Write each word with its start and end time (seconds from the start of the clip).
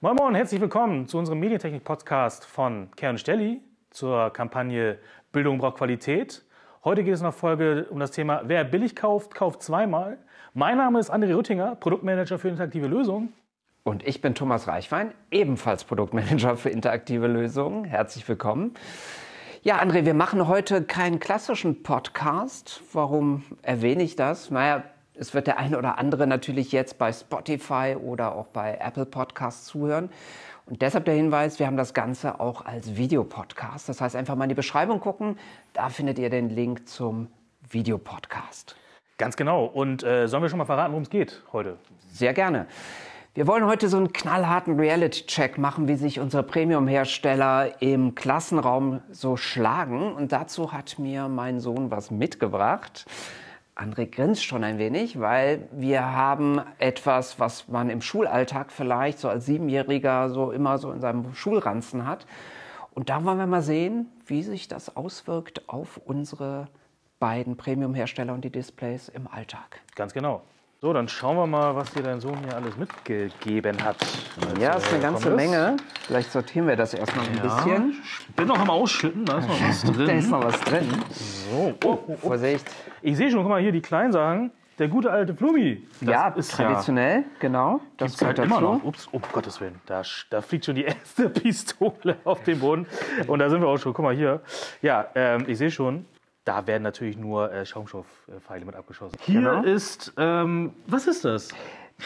Moin 0.00 0.14
Moin, 0.14 0.36
herzlich 0.36 0.60
willkommen 0.60 1.08
zu 1.08 1.18
unserem 1.18 1.40
Medientechnik-Podcast 1.40 2.46
von 2.46 2.88
Kern 2.94 3.18
Stelli 3.18 3.60
zur 3.90 4.30
Kampagne 4.30 5.00
Bildung 5.32 5.58
braucht 5.58 5.78
Qualität. 5.78 6.44
Heute 6.84 7.02
geht 7.02 7.14
es 7.14 7.18
in 7.18 7.24
der 7.24 7.32
Folge 7.32 7.88
um 7.90 7.98
das 7.98 8.12
Thema 8.12 8.42
Wer 8.44 8.62
billig 8.62 8.94
kauft, 8.94 9.34
kauft 9.34 9.60
zweimal. 9.60 10.18
Mein 10.54 10.76
Name 10.76 11.00
ist 11.00 11.12
André 11.12 11.36
Rüttinger, 11.36 11.74
Produktmanager 11.74 12.38
für 12.38 12.48
interaktive 12.48 12.86
Lösungen. 12.86 13.32
Und 13.82 14.06
ich 14.06 14.20
bin 14.20 14.36
Thomas 14.36 14.68
Reichwein, 14.68 15.14
ebenfalls 15.32 15.82
Produktmanager 15.82 16.56
für 16.56 16.70
interaktive 16.70 17.26
Lösungen. 17.26 17.82
Herzlich 17.82 18.28
willkommen. 18.28 18.74
Ja, 19.62 19.82
André, 19.82 20.04
wir 20.04 20.14
machen 20.14 20.46
heute 20.46 20.84
keinen 20.84 21.18
klassischen 21.18 21.82
Podcast. 21.82 22.82
Warum 22.92 23.42
erwähne 23.62 24.04
ich 24.04 24.14
das? 24.14 24.52
Naja, 24.52 24.84
es 25.18 25.34
wird 25.34 25.46
der 25.46 25.58
eine 25.58 25.78
oder 25.78 25.98
andere 25.98 26.26
natürlich 26.26 26.72
jetzt 26.72 26.98
bei 26.98 27.12
Spotify 27.12 27.96
oder 28.00 28.34
auch 28.34 28.46
bei 28.46 28.78
Apple 28.80 29.06
Podcasts 29.06 29.66
zuhören. 29.66 30.10
Und 30.66 30.82
deshalb 30.82 31.06
der 31.06 31.14
Hinweis, 31.14 31.58
wir 31.58 31.66
haben 31.66 31.76
das 31.76 31.94
Ganze 31.94 32.40
auch 32.40 32.64
als 32.64 32.96
Videopodcast. 32.96 33.88
Das 33.88 34.00
heißt, 34.00 34.16
einfach 34.16 34.36
mal 34.36 34.44
in 34.44 34.50
die 34.50 34.54
Beschreibung 34.54 35.00
gucken. 35.00 35.38
Da 35.72 35.88
findet 35.88 36.18
ihr 36.18 36.28
den 36.28 36.50
Link 36.50 36.88
zum 36.88 37.28
Videopodcast. 37.70 38.76
Ganz 39.16 39.36
genau. 39.36 39.64
Und 39.64 40.02
äh, 40.04 40.28
sollen 40.28 40.42
wir 40.42 40.50
schon 40.50 40.58
mal 40.58 40.66
verraten, 40.66 40.92
worum 40.92 41.02
es 41.02 41.10
geht 41.10 41.42
heute? 41.52 41.78
Sehr 42.10 42.34
gerne. 42.34 42.66
Wir 43.34 43.46
wollen 43.46 43.66
heute 43.66 43.88
so 43.88 43.96
einen 43.96 44.12
knallharten 44.12 44.78
Reality-Check 44.78 45.58
machen, 45.58 45.86
wie 45.88 45.94
sich 45.94 46.18
unsere 46.20 46.42
Premium-Hersteller 46.42 47.80
im 47.80 48.14
Klassenraum 48.14 49.00
so 49.10 49.36
schlagen. 49.36 50.12
Und 50.12 50.32
dazu 50.32 50.72
hat 50.72 50.98
mir 50.98 51.28
mein 51.28 51.60
Sohn 51.60 51.90
was 51.90 52.10
mitgebracht. 52.10 53.06
André 53.78 54.06
grinst 54.06 54.44
schon 54.44 54.64
ein 54.64 54.78
wenig, 54.78 55.20
weil 55.20 55.68
wir 55.70 56.12
haben 56.12 56.60
etwas, 56.78 57.38
was 57.38 57.68
man 57.68 57.90
im 57.90 58.02
Schulalltag 58.02 58.72
vielleicht 58.72 59.20
so 59.20 59.28
als 59.28 59.46
Siebenjähriger 59.46 60.30
so 60.30 60.50
immer 60.50 60.78
so 60.78 60.90
in 60.90 61.00
seinem 61.00 61.32
Schulranzen 61.34 62.04
hat. 62.04 62.26
Und 62.92 63.08
da 63.08 63.24
wollen 63.24 63.38
wir 63.38 63.46
mal 63.46 63.62
sehen, 63.62 64.06
wie 64.26 64.42
sich 64.42 64.66
das 64.66 64.96
auswirkt 64.96 65.68
auf 65.68 66.00
unsere 66.04 66.66
beiden 67.20 67.56
Premium-Hersteller 67.56 68.34
und 68.34 68.44
die 68.44 68.50
Displays 68.50 69.08
im 69.08 69.28
Alltag. 69.28 69.80
Ganz 69.94 70.12
genau. 70.12 70.42
So, 70.80 70.92
dann 70.92 71.08
schauen 71.08 71.36
wir 71.36 71.46
mal, 71.48 71.74
was 71.74 71.90
dir 71.92 72.04
dein 72.04 72.20
Sohn 72.20 72.38
hier 72.44 72.54
alles 72.54 72.76
mitgegeben 72.76 73.82
hat. 73.82 73.96
Ja, 74.60 74.74
ist 74.74 74.92
eine 74.92 75.02
ganze 75.02 75.30
Menge. 75.30 75.76
Vielleicht 76.06 76.30
sortieren 76.30 76.68
wir 76.68 76.76
das 76.76 76.94
erstmal 76.94 77.26
ein 77.26 77.40
bisschen. 77.42 78.00
Ich 78.28 78.34
bin 78.36 78.46
noch 78.46 78.60
am 78.60 78.70
Ausschütten, 78.70 79.24
da 79.24 79.38
ist 79.38 79.48
noch 79.48 79.60
was 79.60 79.82
drin. 79.92 80.06
Da 80.06 80.12
ist 80.12 80.30
noch 80.30 80.44
was 80.44 80.60
drin. 80.60 80.88
So, 81.10 81.74
oh, 81.84 81.88
oh, 81.88 81.98
oh. 82.06 82.16
Vorsicht. 82.28 82.64
Ich 83.02 83.16
sehe 83.16 83.28
schon, 83.28 83.40
guck 83.40 83.48
mal 83.50 83.60
hier, 83.60 83.72
die 83.72 83.80
Kleinen 83.80 84.12
sagen, 84.12 84.52
der 84.78 84.86
gute 84.86 85.10
alte 85.10 85.34
Flummi. 85.34 85.84
Das 86.00 86.08
ja, 86.08 86.28
ist 86.28 86.52
traditionell, 86.52 87.24
genau. 87.40 87.80
Das 87.96 88.12
halt 88.22 88.36
gehört 88.36 88.38
immer 88.38 88.60
dazu. 88.60 88.74
noch. 88.78 88.84
Ups, 88.84 89.08
um 89.10 89.20
Gottes 89.32 89.60
Willen, 89.60 89.80
da, 89.86 90.02
sch- 90.02 90.26
da 90.30 90.40
fliegt 90.42 90.64
schon 90.66 90.76
die 90.76 90.84
erste 90.84 91.28
Pistole 91.28 92.18
auf 92.22 92.44
den 92.44 92.60
Boden. 92.60 92.86
Und 93.26 93.40
da 93.40 93.50
sind 93.50 93.60
wir 93.62 93.66
auch 93.68 93.78
schon. 93.78 93.92
Guck 93.94 94.04
mal 94.04 94.14
hier. 94.14 94.42
Ja, 94.80 95.08
ähm, 95.16 95.42
ich 95.48 95.58
sehe 95.58 95.72
schon, 95.72 96.06
da 96.44 96.66
werden 96.66 96.82
natürlich 96.82 97.16
nur 97.16 97.52
äh, 97.52 97.66
Schaumstoffpfeile 97.66 98.64
mit 98.64 98.74
abgeschossen. 98.74 99.16
Hier 99.20 99.40
Genau. 99.40 99.62
ist, 99.62 100.12
ähm, 100.16 100.72
was 100.86 101.06
ist 101.06 101.24
das? 101.24 101.48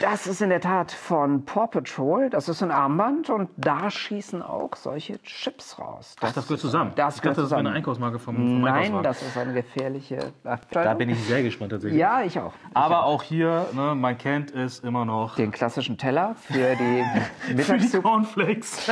Das 0.01 0.27
ist 0.27 0.41
in 0.41 0.49
der 0.49 0.63
Tat 0.63 0.91
von 0.91 1.45
Paw 1.45 1.67
Patrol. 1.67 2.31
Das 2.31 2.49
ist 2.49 2.63
ein 2.63 2.71
Armband 2.71 3.29
und 3.29 3.51
da 3.59 3.91
schießen 3.91 4.41
auch 4.41 4.75
solche 4.75 5.21
Chips 5.21 5.79
raus. 5.79 6.17
Ach, 6.23 6.33
das 6.33 6.47
gehört 6.47 6.61
zusammen. 6.61 6.93
Das 6.97 7.17
ich 7.17 7.21
gehört 7.21 7.37
dachte, 7.37 7.43
das 7.43 7.51
wäre 7.51 7.61
eine. 7.61 7.73
Einkaufsmarke 7.73 8.19
vom, 8.19 8.37
vom 8.37 8.61
Nein, 8.63 9.03
das 9.03 9.21
ist 9.21 9.37
eine 9.37 9.53
gefährliche 9.53 10.33
Da 10.45 10.53
Abteilung. 10.55 10.97
bin 10.97 11.11
ich 11.11 11.23
sehr 11.25 11.43
gespannt 11.43 11.73
tatsächlich. 11.73 12.01
Ja, 12.01 12.23
ich 12.23 12.41
auch. 12.41 12.55
Ich 12.71 12.75
Aber 12.77 13.05
auch. 13.05 13.17
auch 13.17 13.23
hier, 13.23 13.67
ne, 13.75 13.95
man 13.95 14.17
kennt 14.17 14.55
es 14.55 14.79
immer 14.79 15.05
noch. 15.05 15.37
den 15.37 15.51
klassischen 15.53 15.99
Teller 15.99 16.37
für 16.37 16.75
die 16.75 17.05
Für 17.41 17.49
die 17.51 17.55
Mittagssuppe. 17.57 18.03
Cornflakes. 18.03 18.91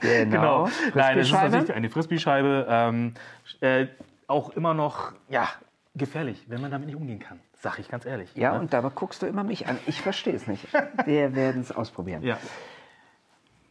Genau. 0.00 0.66
Nein, 0.94 1.18
das 1.18 1.26
ist 1.26 1.34
tatsächlich 1.34 1.74
eine 1.74 1.90
Frisbee-Scheibe. 1.90 2.66
Ähm, 2.70 3.12
äh, 3.60 3.86
auch 4.28 4.50
immer 4.50 4.74
noch, 4.74 5.12
ja, 5.28 5.48
gefährlich, 5.94 6.44
wenn 6.48 6.60
man 6.60 6.70
damit 6.70 6.86
nicht 6.86 6.96
umgehen 6.96 7.18
kann. 7.18 7.40
Sag 7.54 7.80
ich 7.80 7.88
ganz 7.88 8.06
ehrlich. 8.06 8.32
Ja, 8.36 8.52
ne? 8.52 8.60
und 8.60 8.72
dabei 8.72 8.90
guckst 8.94 9.20
du 9.22 9.26
immer 9.26 9.42
mich 9.42 9.66
an. 9.66 9.78
Ich 9.86 10.00
verstehe 10.00 10.34
es 10.34 10.46
nicht. 10.46 10.64
Wir 11.04 11.34
werden 11.34 11.60
es 11.60 11.72
ausprobieren. 11.72 12.22
ja. 12.22 12.38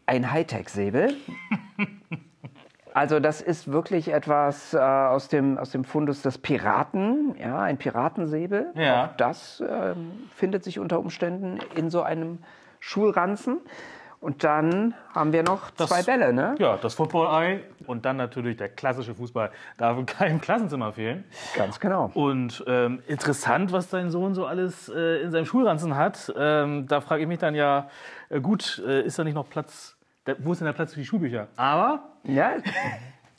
Ein 0.05 0.31
Hightech-Säbel. 0.31 1.15
Also 2.93 3.19
das 3.19 3.41
ist 3.41 3.71
wirklich 3.71 4.07
etwas 4.07 4.73
äh, 4.73 4.77
aus, 4.79 5.27
dem, 5.27 5.57
aus 5.57 5.69
dem 5.69 5.83
Fundus 5.83 6.21
des 6.21 6.37
Piraten, 6.37 7.35
ja, 7.37 7.61
ein 7.61 7.77
Piratensäbel. 7.77 8.71
Ja. 8.73 9.05
Auch 9.05 9.17
das 9.17 9.61
ähm, 9.69 10.13
findet 10.33 10.63
sich 10.63 10.79
unter 10.79 10.97
Umständen 10.99 11.59
in 11.75 11.89
so 11.89 12.01
einem 12.01 12.39
Schulranzen. 12.79 13.59
Und 14.19 14.43
dann 14.43 14.95
haben 15.13 15.31
wir 15.31 15.43
noch 15.43 15.69
Das- 15.71 15.89
zwei 15.89 16.01
Bälle, 16.03 16.33
ne? 16.33 16.55
Ja, 16.57 16.77
das 16.77 16.95
Football-Eye 16.95 17.59
und 17.85 18.03
dann 18.05 18.17
natürlich 18.17 18.57
der 18.57 18.69
klassische 18.69 19.13
Fußball. 19.13 19.51
Darf 19.77 19.97
in 19.97 20.05
keinem 20.07 20.41
Klassenzimmer 20.41 20.91
fehlen. 20.93 21.23
Ganz 21.55 21.79
genau. 21.79 22.09
Und 22.15 22.63
ähm, 22.67 23.01
interessant, 23.07 23.71
was 23.71 23.89
dein 23.89 24.09
Sohn 24.09 24.33
so 24.33 24.45
alles 24.47 24.89
äh, 24.89 25.21
in 25.21 25.31
seinem 25.31 25.45
Schulranzen 25.45 25.95
hat. 25.95 26.33
Ähm, 26.35 26.87
da 26.87 26.99
frage 27.01 27.21
ich 27.21 27.27
mich 27.27 27.37
dann 27.39 27.53
ja, 27.53 27.89
äh, 28.29 28.39
gut, 28.41 28.81
äh, 28.87 29.01
ist 29.03 29.19
da 29.19 29.23
nicht 29.23 29.35
noch 29.35 29.49
Platz? 29.49 29.95
Da, 30.25 30.33
wo 30.39 30.51
ist 30.51 30.59
denn 30.59 30.65
der 30.65 30.73
Platz 30.73 30.93
für 30.93 30.99
die 30.99 31.05
Schulbücher? 31.05 31.47
Aber 31.55 31.99
Ja, 32.23 32.51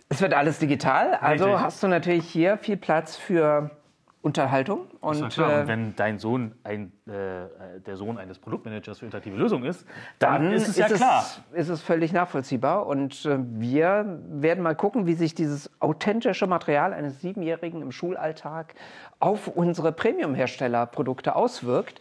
es 0.09 0.21
wird 0.22 0.33
alles 0.33 0.59
digital. 0.60 1.15
Also 1.21 1.47
Richtig. 1.47 1.60
hast 1.62 1.83
du 1.83 1.89
natürlich 1.89 2.25
hier 2.28 2.56
viel 2.56 2.77
Platz 2.77 3.16
für 3.16 3.71
Unterhaltung. 4.20 4.86
Und, 5.00 5.22
Und, 5.22 5.32
klar, 5.32 5.58
äh, 5.58 5.60
und 5.60 5.68
wenn 5.68 5.96
dein 5.96 6.18
Sohn 6.18 6.54
ein, 6.64 6.92
äh, 7.06 7.80
der 7.86 7.96
Sohn 7.96 8.18
eines 8.18 8.38
Produktmanagers 8.38 8.98
für 8.98 9.04
interaktive 9.04 9.36
Lösungen 9.36 9.64
ist, 9.64 9.86
dann, 10.18 10.44
dann 10.44 10.52
ist 10.52 10.68
es 10.68 10.76
ja 10.76 10.88
klar. 10.88 11.24
ist 11.52 11.68
es 11.68 11.80
völlig 11.82 12.12
nachvollziehbar. 12.12 12.86
Und 12.86 13.24
äh, 13.24 13.38
wir 13.38 14.20
werden 14.28 14.62
mal 14.62 14.74
gucken, 14.74 15.06
wie 15.06 15.14
sich 15.14 15.34
dieses 15.34 15.70
authentische 15.80 16.46
Material 16.48 16.92
eines 16.92 17.20
Siebenjährigen 17.20 17.80
im 17.80 17.92
Schulalltag 17.92 18.74
auf 19.20 19.46
unsere 19.48 19.92
Premium-Hersteller-Produkte 19.92 21.36
auswirkt. 21.36 22.00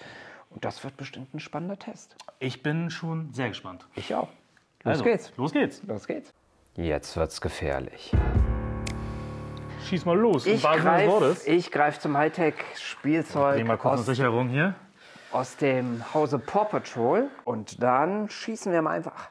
Und 0.50 0.66
das 0.66 0.84
wird 0.84 0.98
bestimmt 0.98 1.34
ein 1.36 1.40
spannender 1.40 1.78
Test. 1.78 2.16
Ich 2.40 2.64
bin 2.64 2.90
schon 2.90 3.32
sehr 3.34 3.50
gespannt. 3.50 3.88
Ich 3.96 4.16
auch. 4.16 4.30
Los 4.84 4.92
Also, 4.94 5.04
geht's. 5.04 5.32
Los 5.38 5.52
geht's. 5.52 5.84
Los 5.86 6.08
geht's. 6.08 6.34
Jetzt 6.76 7.16
wird's 7.16 7.42
gefährlich. 7.42 8.12
Schieß 9.86 10.06
mal 10.06 10.18
los. 10.18 10.46
Ich 10.46 10.62
greife 10.62 11.70
greif 11.72 12.00
zum 12.00 12.18
Hightech-Spielzeug 12.18 13.56
Nehmen 13.56 13.70
wir 13.70 13.78
kurz 13.78 13.94
eine 13.96 14.04
Sicherung 14.04 14.50
hier. 14.50 14.76
aus 15.32 15.56
dem 15.58 16.04
Hause 16.14 16.40
Paw 16.40 16.66
Patrol. 16.66 17.30
Und 17.46 17.82
dann 17.82 18.30
schießen 18.30 18.72
wir 18.72 18.82
mal 18.82 18.92
einfach. 18.98 19.30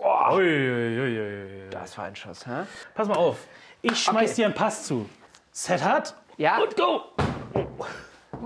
Ui, 0.00 0.38
ui, 0.42 1.00
ui, 1.00 1.20
ui. 1.20 1.70
Das 1.70 1.96
war 1.98 2.06
ein 2.06 2.16
Schuss, 2.16 2.46
hä? 2.46 2.64
Pass 2.94 3.06
mal 3.08 3.16
auf. 3.16 3.36
Ich 3.82 3.98
schmeiß 4.02 4.30
Okay. 4.32 4.34
dir 4.34 4.44
einen 4.46 4.54
Pass 4.54 4.84
zu. 4.86 5.08
Set 5.52 5.82
hat 5.84 6.14
Ja. 6.36 6.58
und 6.58 6.76
go. 6.76 7.02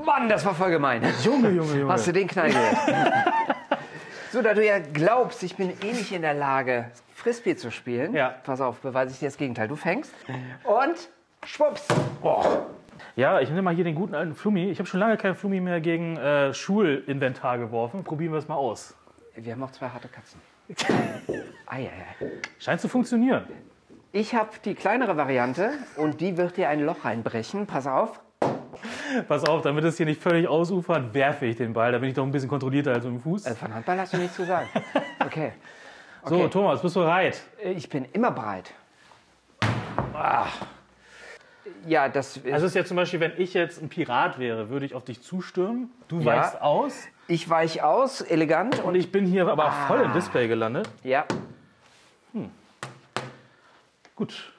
Mann, 0.05 0.29
das 0.29 0.45
war 0.45 0.55
voll 0.55 0.71
gemein. 0.71 1.03
Junge, 1.23 1.51
Junge, 1.51 1.79
Junge. 1.79 1.93
Hast 1.93 2.07
du 2.07 2.13
den 2.13 2.27
Knall 2.29 2.51
gehört? 2.51 2.77
so, 4.33 4.43
da 4.43 4.53
du 4.53 4.65
ja 4.65 4.79
glaubst, 4.79 5.43
ich 5.43 5.57
bin 5.57 5.71
eh 5.83 5.93
nicht 5.93 6.13
in 6.13 6.21
der 6.23 6.35
Lage, 6.35 6.91
Frisbee 7.27 7.57
zu 7.57 7.73
spielen, 7.73 8.15
Ja. 8.15 8.37
pass 8.45 8.61
auf, 8.61 8.79
beweise 8.79 9.13
ich 9.13 9.19
dir 9.19 9.25
das 9.27 9.37
Gegenteil. 9.37 9.67
Du 9.67 9.75
fängst 9.75 10.15
und 10.63 11.09
schwupps. 11.45 11.85
Ja, 13.17 13.41
ich 13.41 13.49
nehme 13.49 13.63
mal 13.63 13.75
hier 13.75 13.83
den 13.83 13.97
guten 13.97 14.15
alten 14.15 14.37
Flummi. 14.37 14.71
Ich 14.71 14.79
habe 14.79 14.89
schon 14.89 15.01
lange 15.01 15.17
keinen 15.17 15.35
Flummi 15.35 15.59
mehr 15.59 15.81
gegen 15.81 16.17
äh, 16.19 16.55
Schulinventar 16.55 17.59
geworfen. 17.59 18.05
Probieren 18.05 18.31
wir 18.33 18.39
es 18.39 18.47
mal 18.47 18.55
aus. 18.55 18.95
Wir 19.35 19.53
haben 19.55 19.59
noch 19.59 19.73
zwei 19.73 19.89
harte 19.89 20.07
Katzen. 20.07 20.41
Eieiei. 21.67 21.91
Scheint 22.61 22.81
zu 22.81 22.87
funktionieren. 22.87 23.45
Ich 24.13 24.33
habe 24.37 24.51
die 24.65 24.77
kleinere 24.77 25.17
Variante 25.17 25.71
und 25.97 26.21
die 26.21 26.37
wird 26.37 26.57
dir 26.57 26.69
ein 26.69 26.79
Loch 26.81 27.05
reinbrechen. 27.05 27.67
Pass 27.67 27.89
auf. 27.89 28.21
Pass 29.27 29.45
auf, 29.49 29.63
damit 29.63 29.83
es 29.83 29.97
hier 29.97 30.07
nicht 30.07 30.23
völlig 30.23 30.47
ausufert, 30.47 31.13
werfe 31.13 31.47
ich 31.47 31.57
den 31.57 31.73
Ball. 31.73 31.91
Da 31.91 31.99
bin 31.99 32.09
ich 32.09 32.15
doch 32.15 32.23
ein 32.25 32.31
bisschen 32.31 32.49
kontrollierter 32.49 32.93
als 32.93 33.05
mit 33.05 33.15
dem 33.15 33.21
Fuß. 33.21 33.47
Äh, 33.47 33.55
Von 33.57 33.75
Handball 33.75 33.99
hast 33.99 34.13
du 34.13 34.19
nichts 34.19 34.37
zu 34.37 34.45
sagen. 34.45 34.69
Okay. 35.27 35.53
So, 36.29 36.35
okay. 36.37 36.49
Thomas, 36.51 36.83
bist 36.83 36.97
du 36.97 37.01
bereit? 37.01 37.41
Ich 37.63 37.89
bin 37.89 38.05
immer 38.13 38.31
bereit. 38.33 38.73
Ah. 40.13 40.47
Ja, 41.87 42.09
das 42.09 42.41
Also 42.45 42.67
es 42.67 42.73
ist 42.73 42.75
ja 42.75 42.85
zum 42.85 42.97
Beispiel, 42.97 43.21
wenn 43.21 43.33
ich 43.39 43.55
jetzt 43.55 43.81
ein 43.81 43.89
Pirat 43.89 44.39
wäre, 44.39 44.69
würde 44.69 44.87
ich 44.87 44.95
auf 44.95 45.05
dich 45.05 45.23
zustürmen. 45.23 45.91
Du 46.09 46.19
Ja. 46.21 46.27
weichst 46.37 46.61
aus. 46.61 46.95
ich 47.29 47.49
weich 47.49 47.83
aus, 47.83 48.21
elegant 48.23 48.79
Und 48.81 48.85
und 48.87 48.95
ich 48.97 49.11
bin 49.13 49.27
hier 49.27 49.47
aber 49.49 49.71
voll 49.87 50.01
im 50.01 50.13
Display 50.13 50.49
gelandet. 50.49 50.89
ja. 51.03 51.25
Gut. 54.15 54.53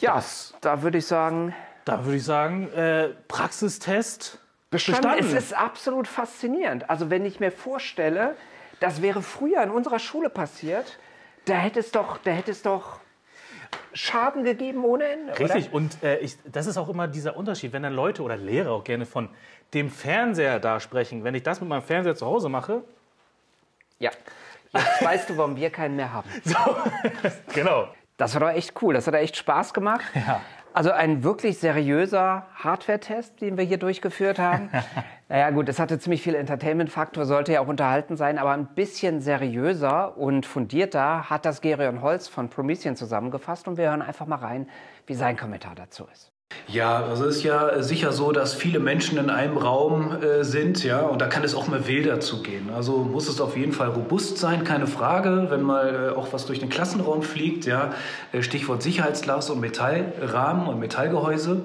Ja, 0.00 0.20
da 0.62 0.82
würde 0.82 0.98
ich 0.98 1.06
sagen, 1.06 1.54
Da 1.84 2.04
würde 2.04 2.16
ich 2.16 2.24
sagen, 2.24 2.68
äh, 2.72 3.10
Praxistest 3.28 4.38
bestanden. 4.70 5.02
bestanden. 5.02 5.36
Es 5.36 5.44
ist 5.44 5.52
absolut 5.56 6.08
faszinierend. 6.08 6.90
Also 6.90 7.08
wenn 7.10 7.24
ich 7.24 7.38
mir 7.38 7.52
vorstelle, 7.52 8.34
das 8.80 9.02
wäre 9.02 9.22
früher 9.22 9.62
in 9.62 9.70
unserer 9.70 9.98
Schule 9.98 10.30
passiert, 10.30 10.98
da 11.44 11.54
hätte 11.54 11.80
es 11.80 11.90
doch, 11.92 12.18
da 12.18 12.32
hätte 12.32 12.50
es 12.50 12.62
doch 12.62 12.98
Schaden 13.92 14.44
gegeben 14.44 14.84
ohne 14.84 15.04
Ende. 15.04 15.38
Richtig, 15.38 15.72
und 15.72 16.02
äh, 16.02 16.18
ich, 16.18 16.36
das 16.44 16.66
ist 16.66 16.76
auch 16.76 16.88
immer 16.88 17.08
dieser 17.08 17.36
Unterschied, 17.36 17.72
wenn 17.72 17.82
dann 17.82 17.92
Leute 17.94 18.22
oder 18.22 18.36
Lehrer 18.36 18.72
auch 18.72 18.84
gerne 18.84 19.06
von 19.06 19.28
dem 19.74 19.90
Fernseher 19.90 20.58
da 20.60 20.80
sprechen. 20.80 21.24
Wenn 21.24 21.34
ich 21.34 21.42
das 21.42 21.60
mit 21.60 21.68
meinem 21.68 21.82
Fernseher 21.82 22.16
zu 22.16 22.26
Hause 22.26 22.48
mache, 22.48 22.82
Ja. 23.98 24.10
Jetzt 24.72 25.02
weißt 25.04 25.30
du, 25.30 25.36
warum 25.36 25.56
wir 25.56 25.70
keinen 25.70 25.96
mehr 25.96 26.12
haben. 26.12 26.28
So, 26.44 26.56
genau. 27.54 27.88
Das 28.16 28.34
war 28.34 28.40
doch 28.40 28.56
echt 28.56 28.80
cool. 28.82 28.94
Das 28.94 29.06
hat 29.06 29.14
echt 29.14 29.36
Spaß 29.36 29.72
gemacht. 29.74 30.04
Ja. 30.14 30.40
Also 30.72 30.92
ein 30.92 31.24
wirklich 31.24 31.58
seriöser 31.58 32.46
Hardware-Test, 32.54 33.40
den 33.40 33.56
wir 33.56 33.64
hier 33.64 33.78
durchgeführt 33.78 34.38
haben. 34.38 34.70
naja 35.28 35.50
gut, 35.50 35.68
es 35.68 35.78
hatte 35.78 35.98
ziemlich 35.98 36.22
viel 36.22 36.34
Entertainment-Faktor, 36.34 37.26
sollte 37.26 37.52
ja 37.52 37.60
auch 37.60 37.68
unterhalten 37.68 38.16
sein, 38.16 38.38
aber 38.38 38.52
ein 38.52 38.66
bisschen 38.74 39.20
seriöser 39.20 40.16
und 40.16 40.46
fundierter 40.46 41.28
hat 41.28 41.44
das 41.44 41.60
Gerion 41.60 42.02
Holz 42.02 42.28
von 42.28 42.48
Promethean 42.50 42.94
zusammengefasst 42.94 43.66
und 43.66 43.78
wir 43.78 43.88
hören 43.88 44.02
einfach 44.02 44.26
mal 44.26 44.36
rein, 44.36 44.68
wie 45.06 45.14
sein 45.14 45.36
Kommentar 45.36 45.74
dazu 45.74 46.06
ist. 46.12 46.29
Ja, 46.72 47.04
also 47.04 47.26
es 47.26 47.38
ist 47.38 47.42
ja 47.42 47.82
sicher 47.82 48.12
so, 48.12 48.30
dass 48.30 48.54
viele 48.54 48.78
Menschen 48.78 49.18
in 49.18 49.28
einem 49.28 49.56
Raum 49.56 50.22
äh, 50.22 50.44
sind, 50.44 50.84
ja, 50.84 51.00
und 51.00 51.20
da 51.20 51.26
kann 51.26 51.42
es 51.42 51.54
auch 51.54 51.66
mal 51.66 51.88
wilder 51.88 52.20
zugehen. 52.20 52.70
Also 52.74 52.98
muss 52.98 53.28
es 53.28 53.40
auf 53.40 53.56
jeden 53.56 53.72
Fall 53.72 53.88
robust 53.88 54.38
sein, 54.38 54.62
keine 54.62 54.86
Frage, 54.86 55.46
wenn 55.50 55.62
mal 55.62 56.12
äh, 56.12 56.16
auch 56.16 56.32
was 56.32 56.46
durch 56.46 56.60
den 56.60 56.68
Klassenraum 56.68 57.22
fliegt, 57.22 57.66
ja. 57.66 57.92
Äh, 58.32 58.42
Stichwort 58.42 58.82
Sicherheitsglas 58.82 59.50
und 59.50 59.58
Metallrahmen 59.60 60.68
und 60.68 60.78
Metallgehäuse. 60.78 61.60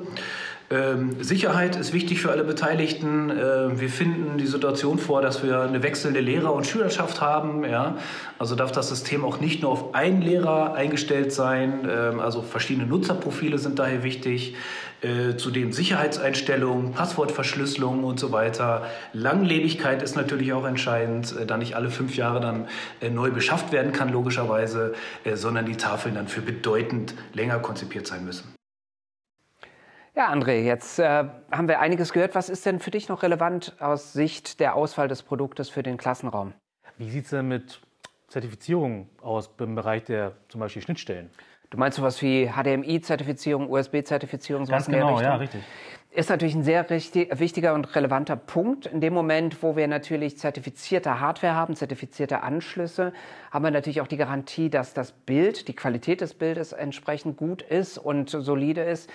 Ähm, 0.72 1.24
Sicherheit 1.24 1.76
ist 1.76 1.94
wichtig 1.94 2.22
für 2.22 2.32
alle 2.32 2.44
Beteiligten. 2.44 3.30
Äh, 3.30 3.80
wir 3.80 3.90
finden 3.90 4.40
die 4.40 4.48
Situation 4.48 4.98
vor, 4.98 5.22
dass 5.22 5.44
wir 5.44 5.62
eine 5.62 5.84
wechselnde 5.84 6.22
Lehrer- 6.22 6.54
und 6.54 6.66
Schülerschaft 6.66 7.22
haben. 7.22 7.64
Ja? 7.64 7.98
Also 8.40 8.56
darf 8.56 8.72
das 8.72 8.90
System 8.90 9.24
auch 9.24 9.40
nicht 9.40 9.62
nur 9.62 9.72
auf 9.72 9.94
einen 9.94 10.22
Lehrer 10.24 10.74
eingestellt 10.74 11.32
sein. 11.32 11.88
Ähm, 11.90 12.20
also 12.20 12.42
verschiedene 12.42 12.88
Nutzerprofile 12.88 13.60
sind 13.60 13.78
daher 13.78 14.04
wichtig. 14.04 14.56
Äh, 15.02 15.38
zudem 15.38 15.72
Sicherheitseinstellungen, 15.72 16.94
Passwortverschlüsselung 16.94 18.04
und 18.04 18.20
so 18.20 18.32
weiter. 18.32 18.88
Langlebigkeit 19.14 20.02
ist 20.02 20.16
natürlich 20.16 20.52
auch 20.52 20.66
entscheidend, 20.66 21.36
äh, 21.40 21.46
da 21.46 21.58
nicht 21.58 21.76
alle 21.76 21.92
fünf 21.92 22.16
Jahre 22.16 22.40
dann 22.40 22.68
äh, 23.02 23.12
neu 23.12 23.30
beschafft 23.30 23.72
werden 23.72 23.92
kann, 23.92 24.10
logischerweise, 24.10 24.96
äh, 25.26 25.36
sondern 25.36 25.68
die 25.68 25.76
Tafeln 25.76 26.16
dann 26.16 26.28
für 26.28 26.42
bedeutend 26.42 27.14
länger 27.34 27.60
konzipiert 27.60 28.08
sein 28.08 28.26
müssen. 28.26 28.55
Ja, 30.18 30.32
André, 30.32 30.62
jetzt 30.62 30.98
äh, 30.98 31.26
haben 31.52 31.68
wir 31.68 31.82
einiges 31.82 32.14
gehört. 32.14 32.36
Was 32.36 32.48
ist 32.48 32.66
denn 32.66 32.80
für 32.80 32.90
dich 32.90 33.10
noch 33.10 33.22
relevant 33.22 33.76
aus 33.80 34.14
Sicht 34.14 34.62
der 34.62 34.76
Auswahl 34.76 35.10
des 35.10 35.24
Produktes 35.24 35.70
für 35.70 35.84
den 35.84 35.98
Klassenraum? 35.98 36.54
Wie 36.98 37.10
sieht 37.10 37.26
es 37.26 37.32
denn 37.32 37.50
mit 37.50 37.82
Zertifizierung 38.30 39.10
aus 39.22 39.50
im 39.60 39.76
Bereich 39.76 40.06
der 40.06 40.32
zum 40.48 40.62
Beispiel 40.62 40.82
Schnittstellen? 40.82 41.32
Du 41.70 41.78
meinst 41.78 41.98
sowas 41.98 42.22
wie 42.22 42.48
HDMI-Zertifizierung, 42.48 43.70
USB-Zertifizierung, 43.70 44.66
sowas 44.66 44.86
Ganz 44.86 44.88
in 44.88 44.94
der 44.94 45.02
genau, 45.02 45.16
Richtung? 45.16 45.34
ja, 45.34 45.38
richtig. 45.38 45.64
Ist 46.12 46.30
natürlich 46.30 46.56
ein 46.56 46.64
sehr 46.64 46.90
richtig, 46.90 47.38
wichtiger 47.38 47.74
und 47.74 47.94
relevanter 47.94 48.38
Punkt. 48.38 48.86
In 48.86 49.02
dem 49.02 49.14
Moment, 49.14 49.62
wo 49.62 49.76
wir 49.76 49.90
natürlich 49.90 50.38
zertifizierte 50.38 51.20
Hardware 51.20 51.56
haben, 51.56 51.76
zertifizierte 51.76 52.42
Anschlüsse, 52.42 53.12
haben 53.52 53.66
wir 53.66 53.72
natürlich 53.72 54.00
auch 54.00 54.08
die 54.08 54.16
Garantie, 54.16 54.70
dass 54.70 54.94
das 54.94 55.12
Bild, 55.12 55.68
die 55.68 55.76
Qualität 55.76 56.22
des 56.22 56.36
Bildes 56.36 56.72
entsprechend 56.72 57.36
gut 57.36 57.64
ist 57.64 57.98
und 57.98 58.30
solide 58.30 58.82
ist. 58.84 59.10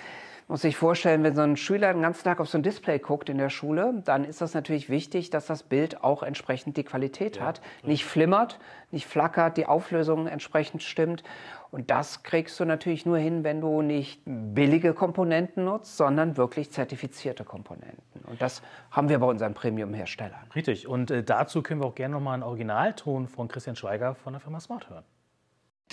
Muss 0.51 0.63
sich 0.63 0.75
vorstellen, 0.75 1.23
wenn 1.23 1.33
so 1.33 1.43
ein 1.43 1.55
Schüler 1.55 1.93
den 1.93 2.01
ganzen 2.01 2.25
Tag 2.25 2.41
auf 2.41 2.49
so 2.49 2.57
ein 2.57 2.61
Display 2.61 2.99
guckt 2.99 3.29
in 3.29 3.37
der 3.37 3.49
Schule, 3.49 4.01
dann 4.03 4.25
ist 4.25 4.41
das 4.41 4.53
natürlich 4.53 4.89
wichtig, 4.89 5.29
dass 5.29 5.45
das 5.45 5.63
Bild 5.63 6.03
auch 6.03 6.23
entsprechend 6.23 6.75
die 6.75 6.83
Qualität 6.83 7.39
hat. 7.39 7.61
Nicht 7.83 8.03
flimmert, 8.03 8.59
nicht 8.91 9.05
flackert, 9.05 9.55
die 9.55 9.65
Auflösung 9.65 10.27
entsprechend 10.27 10.83
stimmt. 10.83 11.23
Und 11.71 11.89
das 11.89 12.23
kriegst 12.23 12.59
du 12.59 12.65
natürlich 12.65 13.05
nur 13.05 13.17
hin, 13.17 13.45
wenn 13.45 13.61
du 13.61 13.81
nicht 13.81 14.23
billige 14.25 14.93
Komponenten 14.93 15.63
nutzt, 15.63 15.95
sondern 15.95 16.35
wirklich 16.35 16.69
zertifizierte 16.69 17.45
Komponenten. 17.45 18.21
Und 18.27 18.41
das 18.41 18.61
haben 18.91 19.07
wir 19.07 19.19
bei 19.19 19.27
unseren 19.27 19.53
Premium-Herstellern. 19.53 20.51
Richtig. 20.53 20.85
Und 20.85 21.11
äh, 21.11 21.23
dazu 21.23 21.63
können 21.63 21.79
wir 21.79 21.87
auch 21.87 21.95
gerne 21.95 22.15
nochmal 22.15 22.33
einen 22.33 22.43
Originalton 22.43 23.29
von 23.29 23.47
Christian 23.47 23.77
Schweiger 23.77 24.15
von 24.15 24.33
der 24.33 24.41
Firma 24.41 24.59
Smart 24.59 24.89
hören. 24.89 25.05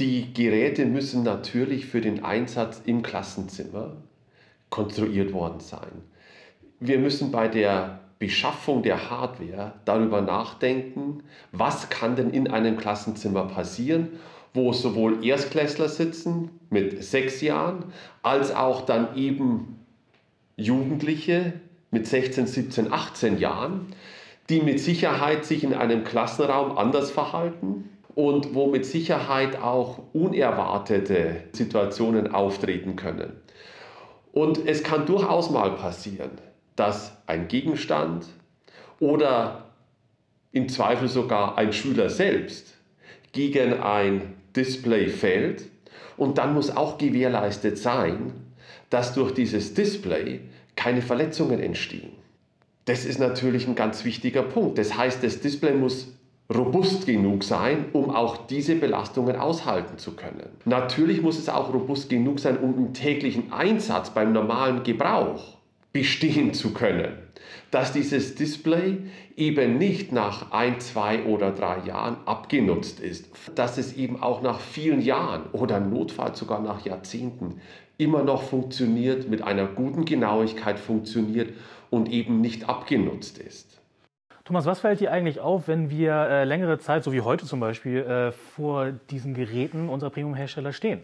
Die 0.00 0.34
Geräte 0.34 0.84
müssen 0.84 1.22
natürlich 1.22 1.87
für 1.87 2.00
den 2.00 2.25
Einsatz 2.25 2.82
im 2.84 3.02
Klassenzimmer 3.02 3.99
konstruiert 4.70 5.32
worden 5.32 5.61
sein. 5.61 6.03
Wir 6.81 6.99
müssen 6.99 7.31
bei 7.31 7.49
der 7.49 8.00
Beschaffung 8.19 8.82
der 8.82 9.11
Hardware 9.11 9.75
darüber 9.85 10.20
nachdenken, 10.20 11.23
was 11.53 11.88
kann 11.88 12.17
denn 12.17 12.31
in 12.31 12.49
einem 12.49 12.76
Klassenzimmer 12.76 13.44
passieren, 13.44 14.19
wo 14.55 14.73
sowohl 14.73 15.25
Erstklässler 15.25 15.88
sitzen 15.88 16.50
mit 16.70 17.03
sechs 17.05 17.41
Jahren, 17.41 17.93
als 18.23 18.55
auch 18.55 18.82
dann 18.82 19.17
eben 19.17 19.79
Jugendliche 20.56 21.53
mit 21.91 22.06
16, 22.06 22.47
17, 22.47 22.93
18 22.93 23.38
Jahren, 23.38 23.87
die 24.49 24.61
mit 24.61 24.81
Sicherheit 24.81 25.44
sich 25.44 25.62
in 25.62 25.75
einem 25.75 26.05
Klassenraum 26.05 26.76
anders 26.76 27.11
verhalten 27.11 27.91
und 28.15 28.55
wo 28.55 28.67
mit 28.67 28.85
Sicherheit 28.85 29.62
auch 29.62 30.00
unerwartete 30.12 31.44
Situationen 31.53 32.35
auftreten 32.35 32.97
können. 32.97 33.32
Und 34.38 34.69
es 34.69 34.85
kann 34.85 35.05
durchaus 35.05 35.50
mal 35.50 35.73
passieren, 35.73 36.31
dass 36.76 37.11
ein 37.26 37.49
Gegenstand 37.49 38.25
oder 39.00 39.64
im 40.52 40.69
Zweifel 40.69 41.08
sogar 41.08 41.58
ein 41.58 41.73
Schüler 41.73 42.08
selbst 42.08 42.76
gegen 43.32 43.81
ein 43.81 44.37
Display 44.55 45.08
fällt. 45.08 45.64
Und 46.17 46.38
dann 46.38 46.55
muss 46.55 46.70
auch 46.70 46.99
gewährleistet 46.99 47.79
sein, 47.79 48.32
dass 48.90 49.12
durch 49.12 49.35
dieses 49.35 49.75
Display 49.75 50.38
keine 50.76 51.02
Verletzungen 51.02 51.58
entstehen. 51.58 52.12
Das 52.84 53.05
ist 53.05 53.19
natürlich 53.19 53.67
ein 53.67 53.75
ganz 53.75 54.05
wichtiger 54.05 54.44
Punkt. 54.44 54.79
Das 54.79 54.96
heißt, 54.96 55.25
das 55.25 55.41
Display 55.41 55.75
muss 55.75 56.17
robust 56.54 57.04
genug 57.04 57.44
sein, 57.44 57.86
um 57.92 58.10
auch 58.10 58.46
diese 58.46 58.74
Belastungen 58.76 59.36
aushalten 59.36 59.98
zu 59.98 60.16
können. 60.16 60.48
Natürlich 60.64 61.20
muss 61.20 61.38
es 61.38 61.48
auch 61.48 61.72
robust 61.74 62.08
genug 62.08 62.40
sein, 62.40 62.58
um 62.58 62.76
im 62.78 62.94
täglichen 62.94 63.52
Einsatz 63.52 64.10
beim 64.10 64.32
normalen 64.32 64.82
Gebrauch 64.82 65.58
bestehen 65.92 66.54
zu 66.54 66.72
können. 66.72 67.12
Dass 67.70 67.92
dieses 67.92 68.34
Display 68.34 68.98
eben 69.36 69.76
nicht 69.76 70.10
nach 70.10 70.52
ein, 70.52 70.80
zwei 70.80 71.24
oder 71.24 71.50
drei 71.50 71.86
Jahren 71.86 72.16
abgenutzt 72.24 73.00
ist. 73.00 73.26
Dass 73.54 73.76
es 73.76 73.94
eben 73.96 74.22
auch 74.22 74.40
nach 74.42 74.60
vielen 74.60 75.02
Jahren 75.02 75.50
oder 75.52 75.76
im 75.76 75.90
Notfall 75.90 76.34
sogar 76.34 76.60
nach 76.60 76.84
Jahrzehnten 76.84 77.60
immer 77.98 78.22
noch 78.22 78.42
funktioniert, 78.42 79.28
mit 79.28 79.42
einer 79.42 79.66
guten 79.66 80.04
Genauigkeit 80.04 80.78
funktioniert 80.78 81.52
und 81.90 82.10
eben 82.10 82.40
nicht 82.40 82.68
abgenutzt 82.68 83.38
ist. 83.38 83.78
Thomas, 84.48 84.64
was 84.64 84.81
fällt 84.81 85.00
dir 85.00 85.12
eigentlich 85.12 85.40
auf, 85.40 85.69
wenn 85.69 85.90
wir 85.90 86.14
äh, 86.14 86.44
längere 86.44 86.78
Zeit, 86.78 87.05
so 87.05 87.12
wie 87.12 87.20
heute 87.20 87.44
zum 87.44 87.60
Beispiel, 87.60 87.98
äh, 87.98 88.32
vor 88.32 88.93
diesen 89.10 89.34
Geräten 89.34 89.90
unserer 89.90 90.08
Premium-Hersteller 90.08 90.72
stehen? 90.72 91.02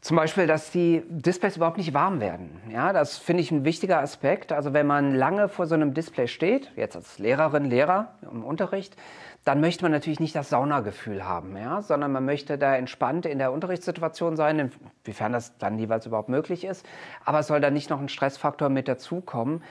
Zum 0.00 0.16
Beispiel, 0.16 0.48
dass 0.48 0.72
die 0.72 1.04
Displays 1.08 1.56
überhaupt 1.56 1.78
nicht 1.78 1.94
warm 1.94 2.18
werden. 2.18 2.60
Ja, 2.68 2.92
das 2.92 3.18
finde 3.18 3.44
ich 3.44 3.52
ein 3.52 3.64
wichtiger 3.64 4.00
Aspekt. 4.00 4.50
Also 4.50 4.72
wenn 4.72 4.84
man 4.84 5.14
lange 5.14 5.48
vor 5.48 5.66
so 5.66 5.76
einem 5.76 5.94
Display 5.94 6.26
steht, 6.26 6.72
jetzt 6.74 6.96
als 6.96 7.20
Lehrerin, 7.20 7.66
Lehrer 7.66 8.14
im 8.22 8.42
Unterricht, 8.42 8.96
dann 9.44 9.60
möchte 9.60 9.84
man 9.84 9.92
natürlich 9.92 10.18
nicht 10.18 10.34
das 10.34 10.48
Saunagefühl 10.48 11.24
haben, 11.24 11.56
ja, 11.56 11.80
sondern 11.80 12.10
man 12.10 12.24
möchte 12.24 12.58
da 12.58 12.74
entspannt 12.74 13.26
in 13.26 13.38
der 13.38 13.52
Unterrichtssituation 13.52 14.34
sein, 14.34 14.72
inwiefern 15.04 15.32
das 15.32 15.56
dann 15.58 15.78
jeweils 15.78 16.04
überhaupt 16.04 16.28
möglich 16.28 16.64
ist. 16.64 16.84
Aber 17.24 17.38
es 17.38 17.46
soll 17.46 17.60
da 17.60 17.70
nicht 17.70 17.88
noch 17.88 18.00
ein 18.00 18.08
Stressfaktor 18.08 18.70
mit 18.70 18.88
dazukommen. 18.88 19.62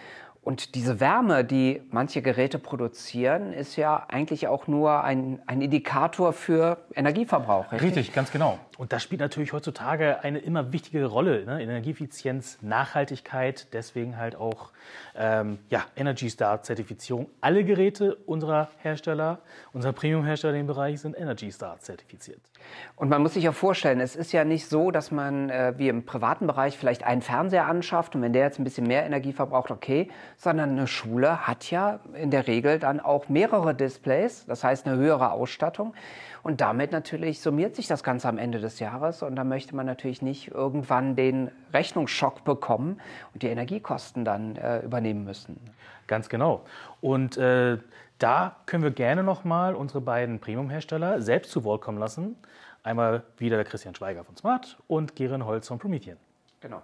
Und 0.45 0.75
diese 0.75 0.99
Wärme, 0.99 1.43
die 1.43 1.81
manche 1.89 2.21
Geräte 2.21 2.59
produzieren, 2.59 3.51
ist 3.51 3.77
ja 3.77 4.05
eigentlich 4.09 4.47
auch 4.47 4.67
nur 4.67 5.03
ein, 5.03 5.41
ein 5.47 5.59
Indikator 5.59 6.33
für 6.33 6.77
Energieverbrauch. 6.93 7.71
Richtig? 7.71 7.97
Richtig, 7.97 8.13
ganz 8.13 8.31
genau. 8.31 8.59
Und 8.77 8.91
das 8.91 9.03
spielt 9.03 9.21
natürlich 9.21 9.53
heutzutage 9.53 10.23
eine 10.23 10.39
immer 10.39 10.73
wichtigere 10.73 11.05
Rolle. 11.07 11.45
Ne? 11.45 11.61
Energieeffizienz, 11.61 12.57
Nachhaltigkeit, 12.61 13.67
deswegen 13.73 14.17
halt 14.17 14.35
auch 14.35 14.71
ähm, 15.15 15.59
ja, 15.69 15.85
Energy 15.95 16.29
Star 16.29 16.61
Zertifizierung. 16.61 17.27
Alle 17.41 17.63
Geräte 17.63 18.15
unserer 18.25 18.69
Hersteller, 18.79 19.39
unserer 19.73 19.93
Premium-Hersteller 19.93 20.53
dem 20.53 20.67
Bereich 20.67 20.99
sind 20.99 21.17
Energy 21.17 21.51
Star 21.51 21.79
zertifiziert. 21.79 22.41
Und 22.95 23.09
man 23.09 23.21
muss 23.21 23.35
sich 23.35 23.43
ja 23.43 23.51
vorstellen, 23.51 23.99
es 23.99 24.15
ist 24.15 24.31
ja 24.31 24.43
nicht 24.43 24.67
so, 24.67 24.91
dass 24.91 25.11
man 25.11 25.49
äh, 25.49 25.73
wie 25.77 25.87
im 25.87 26.05
privaten 26.05 26.47
Bereich 26.47 26.77
vielleicht 26.77 27.03
einen 27.03 27.21
Fernseher 27.21 27.67
anschafft 27.67 28.15
und 28.15 28.21
wenn 28.21 28.33
der 28.33 28.43
jetzt 28.43 28.59
ein 28.59 28.63
bisschen 28.63 28.87
mehr 28.87 29.05
Energie 29.05 29.33
verbraucht, 29.33 29.71
okay, 29.71 30.09
sondern 30.37 30.71
eine 30.71 30.87
Schule 30.87 31.47
hat 31.47 31.69
ja 31.71 31.99
in 32.13 32.31
der 32.31 32.47
Regel 32.47 32.79
dann 32.79 32.99
auch 32.99 33.29
mehrere 33.29 33.75
Displays, 33.75 34.45
das 34.47 34.63
heißt 34.63 34.87
eine 34.87 34.97
höhere 34.97 35.31
Ausstattung. 35.31 35.93
Und 36.45 36.61
damit 36.61 36.91
natürlich 36.91 37.41
summiert 37.41 37.75
sich 37.75 37.87
das 37.87 38.03
Ganze 38.03 38.29
am 38.29 38.37
Ende 38.37 38.59
des 38.59 38.77
Jahres. 38.77 39.23
Und 39.23 39.35
da 39.35 39.43
möchte 39.43 39.75
man 39.75 39.87
natürlich 39.87 40.21
nicht 40.21 40.49
irgendwann 40.51 41.15
den 41.15 41.49
Rechnungsschock 41.73 42.43
bekommen 42.43 43.01
und 43.33 43.41
die 43.41 43.47
Energiekosten 43.47 44.23
dann 44.25 44.55
äh, 44.55 44.81
übernehmen 44.81 45.23
müssen. 45.23 45.59
Ganz 46.05 46.29
genau. 46.29 46.63
Und 47.01 47.35
äh, 47.37 47.79
da 48.19 48.57
können 48.67 48.83
wir 48.83 48.91
gerne 48.91 49.23
nochmal 49.23 49.73
unsere 49.73 50.01
beiden 50.01 50.37
Premium-Hersteller 50.37 51.19
selbst 51.19 51.49
zu 51.49 51.63
Wort 51.63 51.81
kommen 51.81 51.97
lassen. 51.97 52.35
Einmal 52.83 53.23
wieder 53.39 53.55
der 53.55 53.65
Christian 53.65 53.95
Schweiger 53.95 54.23
von 54.23 54.37
Smart 54.37 54.77
und 54.85 55.15
Geren 55.15 55.47
Holz 55.47 55.67
von 55.67 55.79
Promethean. 55.79 56.17
Genau. 56.61 56.83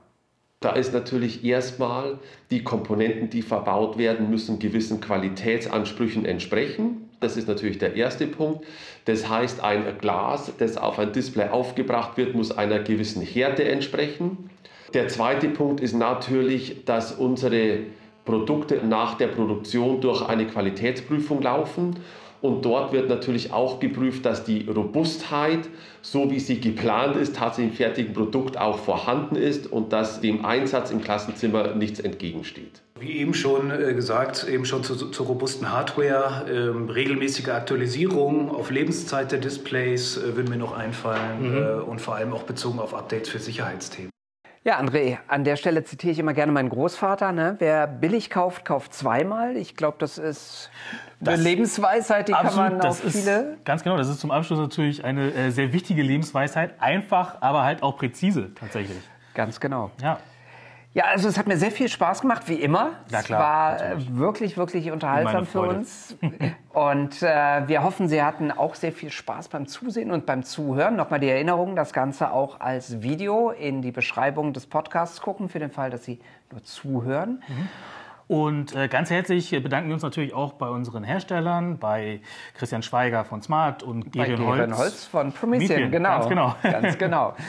Da 0.60 0.72
ist 0.72 0.92
natürlich 0.92 1.44
erstmal 1.44 2.18
die 2.50 2.64
Komponenten, 2.64 3.30
die 3.30 3.44
verbaut 3.44 4.00
werden, 4.00 4.32
müssen 4.32 4.58
gewissen 4.58 5.02
Qualitätsansprüchen 5.02 6.26
entsprechen. 6.26 7.11
Das 7.22 7.38
ist 7.38 7.48
natürlich 7.48 7.78
der 7.78 7.96
erste 7.96 8.26
Punkt. 8.26 8.66
Das 9.06 9.30
heißt, 9.30 9.64
ein 9.64 9.84
Glas, 10.00 10.52
das 10.58 10.76
auf 10.76 10.98
ein 10.98 11.14
Display 11.14 11.50
aufgebracht 11.50 12.18
wird, 12.18 12.34
muss 12.34 12.52
einer 12.52 12.80
gewissen 12.80 13.22
Härte 13.22 13.64
entsprechen. 13.64 14.50
Der 14.96 15.08
zweite 15.08 15.48
Punkt 15.48 15.80
ist 15.82 15.94
natürlich, 15.94 16.84
dass 16.84 17.14
unsere 17.14 17.82
Produkte 18.26 18.82
nach 18.86 19.16
der 19.16 19.28
Produktion 19.28 20.02
durch 20.02 20.28
eine 20.28 20.48
Qualitätsprüfung 20.48 21.44
laufen. 21.44 21.96
Und 22.42 22.66
dort 22.66 22.92
wird 22.92 23.08
natürlich 23.08 23.54
auch 23.54 23.80
geprüft, 23.80 24.26
dass 24.26 24.44
die 24.44 24.68
Robustheit, 24.68 25.70
so 26.02 26.32
wie 26.32 26.40
sie 26.40 26.60
geplant 26.60 27.16
ist, 27.18 27.36
tatsächlich 27.36 27.74
im 27.74 27.78
fertigen 27.78 28.14
Produkt 28.14 28.58
auch 28.58 28.80
vorhanden 28.80 29.36
ist 29.36 29.72
und 29.72 29.94
dass 29.94 30.22
dem 30.22 30.44
Einsatz 30.44 30.90
im 30.90 31.02
Klassenzimmer 31.02 31.76
nichts 31.76 32.00
entgegensteht. 32.00 32.82
Wie 33.02 33.18
eben 33.18 33.34
schon 33.34 33.72
äh, 33.72 33.96
gesagt, 33.96 34.48
eben 34.48 34.64
schon 34.64 34.84
zur, 34.84 35.12
zur 35.12 35.26
robusten 35.26 35.72
Hardware, 35.72 36.46
ähm, 36.48 36.88
regelmäßige 36.88 37.50
Aktualisierung 37.50 38.52
auf 38.52 38.70
Lebenszeit 38.70 39.32
der 39.32 39.40
Displays 39.40 40.18
äh, 40.18 40.36
würden 40.36 40.50
mir 40.50 40.58
noch 40.58 40.78
einfallen 40.78 41.52
mhm. 41.52 41.58
äh, 41.58 41.72
und 41.82 42.00
vor 42.00 42.16
allem 42.16 42.32
auch 42.32 42.44
bezogen 42.44 42.80
auf 42.80 42.94
Updates 42.94 43.30
für 43.30 43.40
Sicherheitsthemen. 43.40 44.12
Ja, 44.64 44.80
André, 44.80 45.18
an 45.28 45.44
der 45.44 45.56
Stelle 45.56 45.84
zitiere 45.84 46.12
ich 46.12 46.20
immer 46.20 46.36
gerne 46.36 46.52
meinen 46.52 46.70
Großvater. 46.70 47.32
Ne? 47.32 47.56
Wer 47.58 47.88
billig 47.88 48.30
kauft, 48.30 48.66
kauft 48.66 48.94
zweimal. 48.94 49.58
Ich 49.58 49.76
glaube, 49.76 49.98
das 49.98 50.20
ist 50.20 50.70
eine 51.20 51.32
das 51.32 51.42
Lebensweisheit, 51.42 52.28
die 52.28 52.36
absolut, 52.36 52.68
kann 52.68 52.78
man 52.78 52.88
auf 52.88 53.00
viele... 53.00 53.58
ganz 53.66 53.82
genau, 53.82 53.98
das 53.98 54.10
ist 54.10 54.20
zum 54.20 54.30
Abschluss 54.30 54.60
natürlich 54.60 55.04
eine 55.04 55.34
äh, 55.34 55.50
sehr 55.50 55.74
wichtige 55.74 56.04
Lebensweisheit. 56.04 56.76
Einfach, 56.80 57.42
aber 57.42 57.64
halt 57.64 57.82
auch 57.82 57.98
präzise 57.98 58.54
tatsächlich. 58.54 59.00
Ganz 59.34 59.60
genau. 59.60 59.90
Ja. 60.00 60.20
Ja, 60.94 61.06
also 61.06 61.30
es 61.30 61.38
hat 61.38 61.48
mir 61.48 61.56
sehr 61.56 61.72
viel 61.72 61.88
Spaß 61.88 62.22
gemacht, 62.22 62.50
wie 62.50 62.56
immer. 62.56 62.92
Ja, 63.10 63.22
klar, 63.22 63.40
es 63.40 63.40
war 63.40 63.76
äh, 63.76 63.90
natürlich. 63.90 64.18
wirklich, 64.18 64.58
wirklich 64.58 64.92
unterhaltsam 64.92 65.46
für 65.46 65.62
uns. 65.62 66.18
Und 66.74 67.24
äh, 67.24 67.68
wir 67.68 67.84
hoffen, 67.84 68.10
Sie 68.10 68.22
hatten 68.22 68.52
auch 68.52 68.76
sehr 68.76 68.92
viel 68.92 69.10
Spaß 69.10 69.50
beim 69.50 69.68
Zusehen 69.68 70.12
und 70.12 70.26
beim 70.26 70.44
Zuhören. 70.44 70.96
Nochmal 70.96 71.20
die 71.20 71.28
Erinnerung, 71.28 71.76
das 71.76 71.92
Ganze 71.92 72.32
auch 72.32 72.62
als 72.62 73.02
Video 73.02 73.52
in 73.52 73.82
die 73.82 73.92
Beschreibung 73.92 74.54
des 74.54 74.68
Podcasts 74.68 75.22
gucken, 75.22 75.50
für 75.50 75.60
den 75.60 75.70
Fall, 75.70 75.90
dass 75.90 76.06
Sie 76.06 76.20
nur 76.50 76.64
zuhören. 76.64 77.44
Mhm. 77.48 77.70
Und 78.28 78.74
äh, 78.74 78.88
ganz 78.88 79.10
herzlich 79.10 79.52
bedanken 79.52 79.90
wir 79.90 79.96
uns 79.96 80.04
natürlich 80.04 80.34
auch 80.34 80.54
bei 80.54 80.70
unseren 80.70 81.04
Herstellern, 81.04 81.78
bei 81.78 82.22
Christian 82.54 82.82
Schweiger 82.82 83.26
von 83.26 83.42
Smart 83.42 83.84
und 83.84 84.14
Gerion 84.14 84.46
Holz. 84.48 84.78
Holz 84.78 85.06
von 85.06 85.34
Promethean, 85.34 85.92
genau. 85.92 86.10
Ganz 86.10 86.30
genau. 86.30 86.56
Ganz 86.64 86.98
genau. 86.98 87.36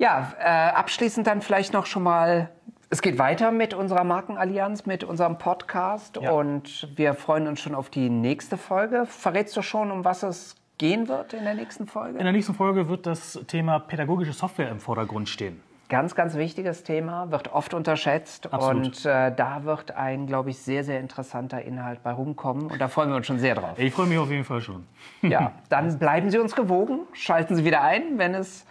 Ja, 0.00 0.32
äh, 0.38 0.44
abschließend 0.76 1.26
dann 1.26 1.42
vielleicht 1.42 1.72
noch 1.72 1.84
schon 1.84 2.04
mal 2.04 2.50
es 2.90 3.02
geht 3.02 3.18
weiter 3.18 3.50
mit 3.50 3.74
unserer 3.74 4.04
Markenallianz, 4.04 4.86
mit 4.86 5.04
unserem 5.04 5.36
Podcast 5.38 6.18
ja. 6.20 6.30
und 6.30 6.88
wir 6.96 7.14
freuen 7.14 7.46
uns 7.46 7.60
schon 7.60 7.74
auf 7.74 7.90
die 7.90 8.08
nächste 8.08 8.56
Folge. 8.56 9.04
Verrätst 9.06 9.56
du 9.56 9.62
schon, 9.62 9.90
um 9.90 10.04
was 10.04 10.22
es 10.22 10.56
gehen 10.78 11.06
wird 11.08 11.34
in 11.34 11.44
der 11.44 11.54
nächsten 11.54 11.86
Folge? 11.86 12.18
In 12.18 12.24
der 12.24 12.32
nächsten 12.32 12.54
Folge 12.54 12.88
wird 12.88 13.06
das 13.06 13.40
Thema 13.46 13.78
pädagogische 13.78 14.32
Software 14.32 14.70
im 14.70 14.80
Vordergrund 14.80 15.28
stehen. 15.28 15.60
Ganz, 15.90 16.14
ganz 16.14 16.34
wichtiges 16.34 16.82
Thema, 16.82 17.30
wird 17.30 17.52
oft 17.52 17.72
unterschätzt 17.72 18.52
Absolut. 18.52 18.86
und 18.86 19.06
äh, 19.06 19.34
da 19.34 19.64
wird 19.64 19.92
ein, 19.92 20.26
glaube 20.26 20.50
ich, 20.50 20.58
sehr, 20.58 20.84
sehr 20.84 21.00
interessanter 21.00 21.62
Inhalt 21.62 22.02
bei 22.02 22.12
rumkommen 22.12 22.70
und 22.70 22.78
da 22.78 22.88
freuen 22.88 23.08
wir 23.10 23.16
uns 23.16 23.26
schon 23.26 23.38
sehr 23.38 23.54
drauf. 23.54 23.78
Ich 23.78 23.92
freue 23.92 24.06
mich 24.06 24.18
auf 24.18 24.30
jeden 24.30 24.44
Fall 24.44 24.60
schon. 24.60 24.86
Ja, 25.22 25.52
dann 25.70 25.98
bleiben 25.98 26.30
Sie 26.30 26.38
uns 26.38 26.54
gewogen, 26.54 27.00
schalten 27.12 27.54
Sie 27.54 27.64
wieder 27.64 27.82
ein, 27.82 28.18
wenn 28.18 28.34
es 28.34 28.66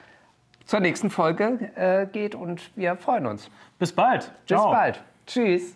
zur 0.68 0.82
nächsten 0.82 1.10
Folge 1.10 1.72
äh, 1.76 2.06
geht 2.06 2.36
und 2.36 2.72
wir 2.76 2.96
freuen 2.98 3.26
uns. 3.26 3.50
Bis 3.80 3.92
bald. 3.92 4.32
Bis 4.46 4.58
bald. 4.58 5.04
Tschüss. 5.26 5.74